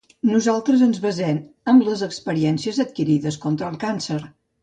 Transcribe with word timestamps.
Nosaltres 0.27 0.79
ens 0.85 1.01
basem 1.03 1.41
en 1.73 1.83
les 1.89 2.01
experiències 2.09 2.81
adquirides 2.87 3.39
contra 3.47 3.71
el 3.75 3.79
càncer. 3.87 4.21